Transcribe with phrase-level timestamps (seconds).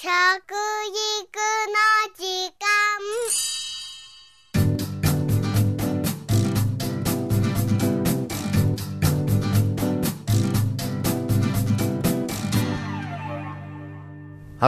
[0.00, 0.14] 食育の
[2.14, 2.22] 時
[2.54, 2.68] 間。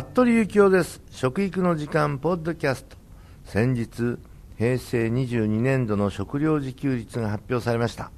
[0.03, 1.01] 服部幸男です。
[1.13, 2.97] 食育の時間ポッドキャスト。
[3.45, 4.19] 先日
[4.59, 8.11] 平成22年度の食料自給率が発表されました。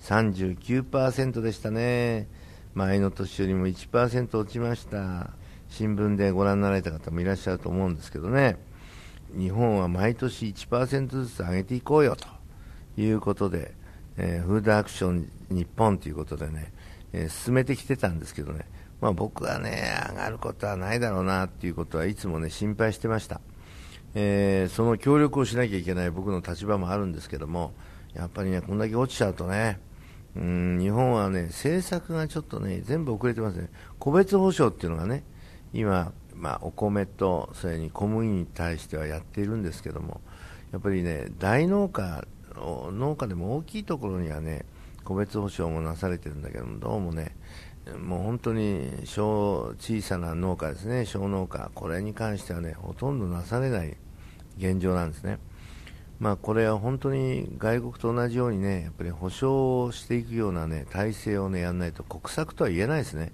[0.00, 2.26] 39%でしたね。
[2.72, 5.28] 前の年よりも1%落ちました。
[5.68, 8.58] 新聞でご覧になられた方もいらっしゃると思うんですけどね。
[9.36, 12.26] 日本は毎年1%ずつ上げていこうよと
[13.00, 13.74] いうことで、
[14.16, 16.72] えー、フードアクション日本ということでね、
[17.12, 18.64] えー、進めてきてたんですけどね、
[19.00, 23.40] まあ、僕はね上がることはないだろうなっていうことはいつもね心配してました、
[24.14, 27.72] えー、その協力をしなきゃいけない僕の立場もあるんですけども
[28.14, 29.78] やっぱりねこんだけ落ちちゃうとね
[30.36, 33.70] うん日本はね政策がちょっとね全部遅れてますね。
[33.98, 35.24] 個別保障っていうのがね
[35.72, 40.20] 今、まあ、お米とそれに小麦に対してはやっているんですけども
[40.72, 42.24] やっぱりね大農家
[42.56, 44.64] 農家でも大きいところにはね
[45.04, 47.36] 個別保証もなされてるんだけどもどうもね
[47.98, 53.96] もう本当に小小さな農家ですね小農家これに関してはねほとんどなされない
[54.58, 55.38] 現状なんですね。
[56.18, 63.32] まあこれは本当に外国と同じようにねやっぱり保証をしていくようなね体制をねやらないと国策とは言えないですね。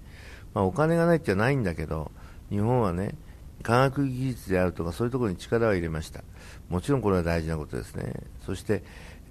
[0.53, 2.11] まあ、お金がないってないんだけど
[2.49, 3.15] 日本はね
[3.63, 6.23] 科学技術であるとかそういうところに力を入れました。
[6.69, 8.13] もちろんこれは大事なことですね。
[8.45, 8.83] そして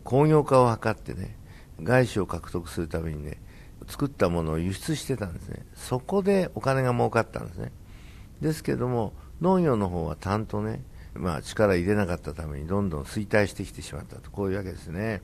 [0.02, 1.36] 工業化を図ってね
[1.82, 3.38] 外資を獲得するためにね
[3.86, 5.64] 作ったものを輸出してたんですね。
[5.74, 7.72] そこでお金が儲かったんですね。
[8.40, 10.82] ですけども農業の方はちゃんとね、
[11.14, 14.30] まあ、力入れなかったためにどんどん衰退してきてしまったと。
[14.30, 15.22] こういうわけですね。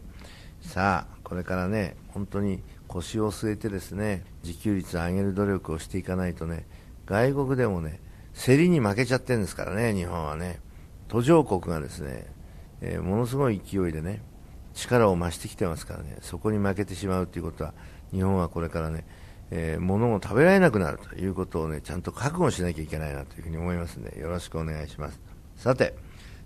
[0.62, 6.66] さあこれからね本当に腰を据えてですね自給率を上げる努力をしていかないとね
[7.10, 8.00] 外国でもね、
[8.34, 10.60] 競りに負けちゃってるんですからね、日本はね。
[11.08, 12.26] 途上国がですね、
[12.80, 14.22] えー、ものすごい勢いでね、
[14.74, 17.74] 力を増してきてますからね、そこに負けてしまうということは、
[18.12, 19.04] 日本はこれからね、
[19.50, 25.20] えー、物を食べられなくなるということをね、ちゃんと覚悟しなきゃいけないなというふうに思いますので、よろしくお願いします。
[25.56, 25.96] さて、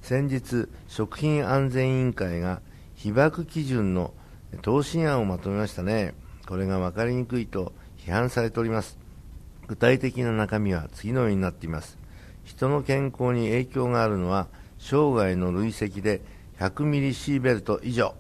[0.00, 2.62] 先日、食品安全委員会が
[2.94, 4.15] 被爆基準の
[4.62, 6.15] 答申案をまとめましたね。
[6.49, 9.03] これが分かりにくいと批判されております。
[9.66, 11.98] 具体的な中身は次のようになっています。
[12.44, 14.48] 人の健康に影響があるのは
[14.78, 16.20] 生涯の累積で
[16.58, 18.14] 100ミリシーベルト以上。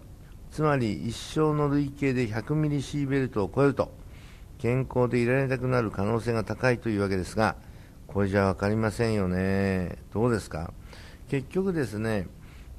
[0.50, 3.92] つまり一生の累計で100ミリシーベルトを超えると
[4.58, 7.56] 健康でいられなくなる可能性が高いというわけですが
[8.06, 9.98] これじゃ分かりませんよね。
[10.12, 10.72] どうですか？
[11.28, 12.28] 結局ですね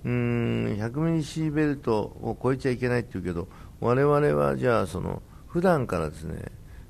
[0.06, 3.50] うーん100ミリシーベルトを超えちゃいけないっていうけど
[3.82, 6.46] 我々はじゃあその普段からですね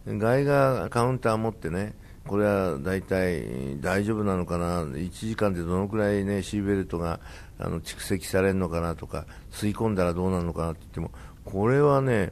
[0.07, 1.93] 外がカウンター持ってね、
[2.27, 7.19] これは大体大丈夫なのかな、1時間でどのくらい、ね、シーベルトが
[7.59, 11.11] あの蓄積されるのかなとか、吸い込んだらどうなるのかなって言っても、
[11.43, 12.31] これはね、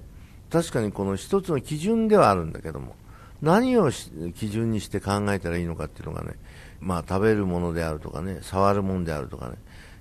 [0.52, 2.96] 確かにこの一つの基準ではあるんだけども、
[3.42, 6.34] 何を基準にして考えたらいいのかっていうのがね、
[6.80, 9.56] まあ、食べるものであるとかね、触るものであるとかね、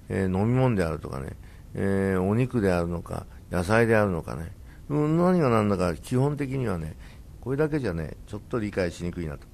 [0.08, 1.36] えー、飲み物であるとかね、
[1.74, 4.52] えー、お肉であるのか、野菜であるのかね、
[4.88, 6.96] 何が何だか基本的にはね、
[7.42, 9.46] これだけじゃねちょっと理解しにくいなと。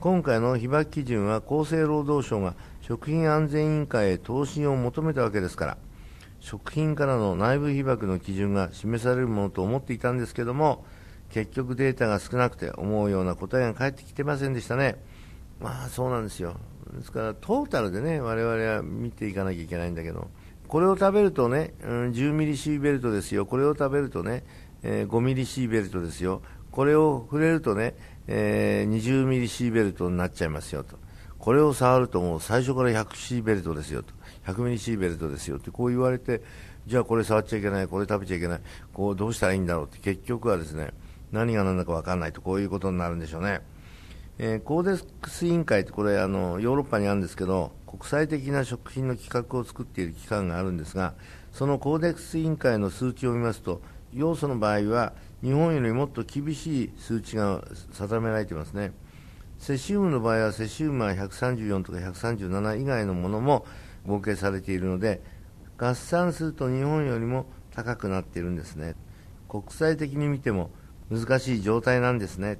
[0.00, 5.78] 今回の被爆基準は厚生労働省が食品安全委員会へ答申を求めたわけですから
[6.40, 10.84] 食品からの内部被爆の基準が示されるものと思っていたんですけども
[11.30, 14.96] 結局データが少なくて思うような答えが返ってきてませんでしたね。
[15.60, 16.56] まあそうなんですよ。
[16.92, 20.28] ですからトータルでね我々は見ていかなきゃいけないんだけど
[20.66, 23.46] これを食べるとね、うん、10ミリシーベルトですよ。
[23.46, 24.44] これを食べるとね、
[24.82, 26.42] え、5ミリシーベルトですよ。
[26.72, 27.94] これを触れるとね、
[28.26, 30.96] えー、20ミリシーベルトになっちゃいますよと。
[31.38, 34.12] これを触るともう最初から100シーベルトですよと。
[34.46, 36.42] 100ミリシーベルトですよってこう言われて、
[36.86, 38.60] じゃあこれ触っちゃいけない、これ食べちゃいけない、
[38.92, 40.92] こうどうしたらいいんだろうって結局はですね、
[41.30, 43.60] 何が何だか分かんないとこういうことになるんでしょうね。
[44.38, 51.14] えー、コーデックス委員会ってこれあのヨーロッパにあるんですけど国際的な食品の規格を作っている機関があるんですが
[51.52, 53.82] そのコーデックス委員会の数値を見ますと
[54.14, 55.12] 要素の場合は
[55.42, 58.92] 日本よりもっと厳しい数値が定められていますね。
[59.58, 63.64] セシウムの場合はセシウムは134とか137以外のものも
[64.06, 65.22] 合計されているので
[65.78, 68.94] 合算すると日本よりも高くなっているんですね。
[69.48, 70.70] 国際的に見ても
[71.10, 72.58] 難しい状態なんですね。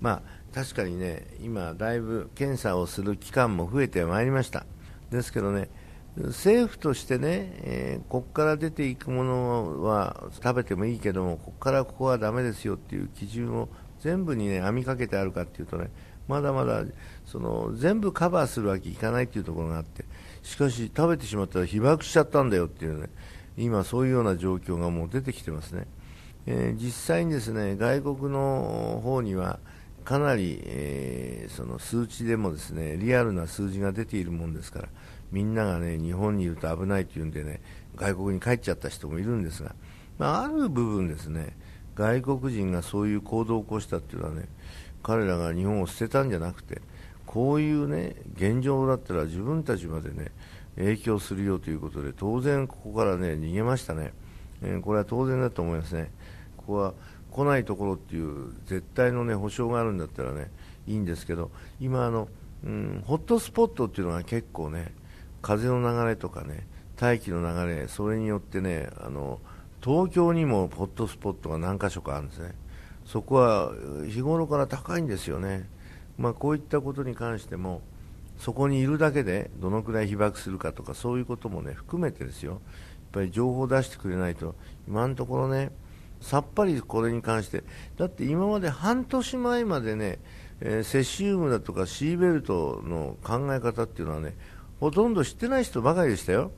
[0.00, 0.22] まあ
[0.54, 4.66] 確かにね今だいぶ検査をする期間も増えてまいりました。
[5.10, 5.68] ですけどね
[6.16, 13.68] 政府としてね、えー、ここから出ていくものは食べてもいいけども、ここからここはだめですよっていう基準を
[14.00, 15.90] 全部にね編みかけてあるかっていうとね、
[16.28, 16.84] まだまだ
[17.24, 20.04] その全部カバーするわけいかないというところがあって
[20.42, 23.08] しかし食べてしまったら被爆しちゃったんだよっていうね
[23.56, 25.86] 今そういうような状況がもう出てきてますね、
[26.46, 29.58] えー、実際にですね外国の方には
[30.04, 34.88] かなり、えー、その数値でもですねリアルな数字が出ているもんですから
[35.32, 37.60] みんながね日本にいると危ないというんでね
[37.96, 39.74] 外国に帰っちゃった人もいるんですが、
[40.18, 41.56] まあ、ある部分ですね
[41.94, 44.48] 外国人がそういう行動を起こしたっていうのはね
[45.02, 46.82] 彼らが日本を捨てたんじゃなくて
[47.24, 50.32] こういうね現状だったら自分たちまでね
[50.76, 54.12] 影響するよということで当然ここからね逃げましたね、
[54.62, 56.10] えー、これは当然だと思いますね。
[56.56, 56.94] ここは
[57.30, 60.50] 来ないところっていう絶対のね保証があるんだったらね
[60.86, 61.50] いいんですけど
[61.80, 62.28] 今あの、
[62.64, 64.92] うん、ホットスポットっていうのが結構ね
[65.42, 66.66] 風の流れとかね
[66.96, 69.40] 大気の流れそれによってねあの
[69.82, 72.54] 東京にもホットスポットが何か所かあるんですね。
[73.04, 73.72] そこは
[74.08, 75.68] 日頃から高いんですよね。
[76.18, 77.82] まあ、こういったことに関しても
[78.38, 82.52] そこにいるだけでどのくらい被爆するかとかそういうこともね含めてですよ。
[82.52, 82.60] やっ
[83.12, 84.56] ぱり情報を出してくれないと
[84.88, 85.70] 今のところね
[86.20, 87.62] さっぱりこれに関して
[87.96, 90.18] だって今まで半年前までね、
[90.60, 94.34] えー、セシウムだとかシーベルトの考え方っていうのはね
[94.80, 96.50] ほとんど知ってない人ばかりでしたよ、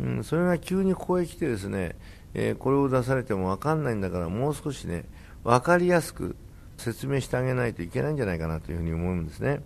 [0.00, 1.96] うん、それが急にここへ来てですね、
[2.34, 5.04] えー、これを出されても分かんないんだからもう少しね
[5.44, 6.36] 分かりやすく
[6.78, 9.60] 説明してあげないといけないんじゃないかなというふに思うんですね。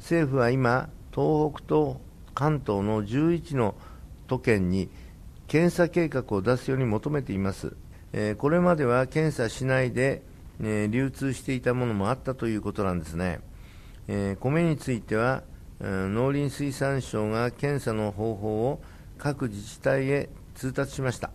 [0.00, 2.00] 政府は今東北と
[2.34, 3.74] 関東の11の
[4.26, 4.90] 都県に
[5.48, 7.74] 検査計画を出すように求めています、
[8.12, 10.22] えー、これまでは検査しないで、
[10.60, 13.40] えー、流通していたものもあったということなんですね、
[14.08, 15.42] え、米については、
[15.80, 18.82] 農林水産省が検査の方法を
[19.18, 21.30] 各自治体へ通達しました。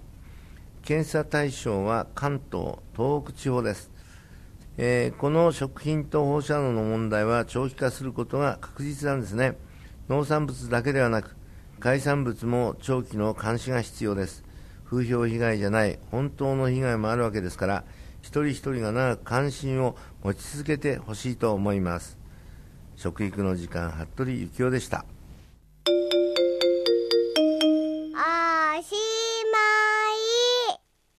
[0.84, 3.92] 検査対象は関東、東北地方です。
[4.78, 9.58] えー、この食品と放射能の問題は長期化することが確実なんですね。
[10.10, 11.36] 農産物だけではなく
[11.80, 14.44] 海産物も長期の監視が必要です。
[14.86, 17.86] 風評被害じゃない本当の被害もあるわけですから
[18.22, 22.21] 一人一人が長く関心を持ち続けてほしいと思います。
[22.96, 25.06] 食育の時間服部幸男でした。